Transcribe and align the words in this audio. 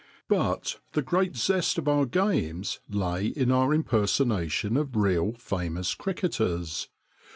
But 0.27 0.79
the 0.93 1.03
great 1.03 1.35
zest 1.35 1.77
of 1.77 1.87
our 1.87 2.07
games 2.07 2.79
lay 2.89 3.27
in 3.27 3.51
our 3.51 3.71
im 3.71 3.83
personation 3.83 4.75
of 4.75 4.95
real 4.95 5.33
famous 5.33 5.93
cricketers. 5.93 6.89